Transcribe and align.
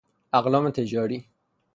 اقلام 0.33 0.69
تجاری 0.69 1.25